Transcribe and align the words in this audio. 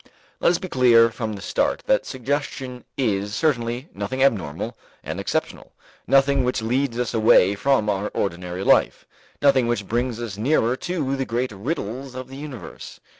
Let 0.39 0.49
us 0.49 0.57
be 0.57 0.67
clear 0.67 1.11
from 1.11 1.33
the 1.33 1.43
start 1.43 1.83
that 1.85 2.07
suggestion 2.07 2.85
is 2.97 3.35
certainly 3.35 3.87
nothing 3.93 4.23
abnormal 4.23 4.75
and 5.03 5.19
exceptional, 5.19 5.73
nothing 6.07 6.43
which 6.43 6.63
leads 6.63 6.97
us 6.97 7.13
away 7.13 7.53
from 7.53 7.87
our 7.87 8.07
ordinary 8.15 8.63
life, 8.63 9.05
nothing 9.43 9.67
which 9.67 9.87
brings 9.87 10.19
us 10.19 10.37
nearer 10.37 10.75
to 10.75 11.15
the 11.15 11.25
great 11.25 11.51
riddles 11.51 12.15
of 12.15 12.29
the 12.29 12.37
universe. 12.37 12.99